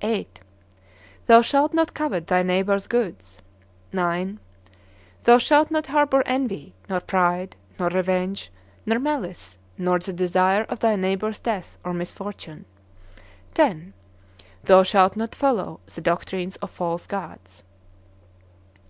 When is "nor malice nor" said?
8.86-9.98